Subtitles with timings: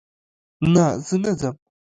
[0.73, 1.55] نه، زه نه ځم